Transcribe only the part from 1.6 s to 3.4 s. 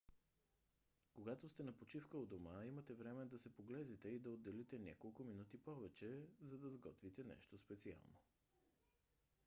на почивка у дома имате време да